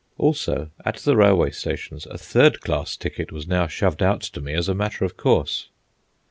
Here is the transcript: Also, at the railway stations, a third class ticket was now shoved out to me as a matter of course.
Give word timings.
Also, 0.17 0.71
at 0.83 0.95
the 0.95 1.15
railway 1.15 1.51
stations, 1.51 2.07
a 2.07 2.17
third 2.17 2.59
class 2.59 2.97
ticket 2.97 3.31
was 3.31 3.47
now 3.47 3.67
shoved 3.67 4.01
out 4.01 4.21
to 4.21 4.41
me 4.41 4.51
as 4.55 4.67
a 4.67 4.73
matter 4.73 5.05
of 5.05 5.15
course. 5.15 5.69